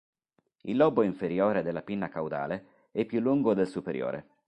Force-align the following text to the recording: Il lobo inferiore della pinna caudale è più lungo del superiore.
Il 0.63 0.77
lobo 0.77 1.03
inferiore 1.03 1.61
della 1.61 1.83
pinna 1.83 2.09
caudale 2.09 2.87
è 2.89 3.05
più 3.05 3.19
lungo 3.19 3.53
del 3.53 3.67
superiore. 3.67 4.29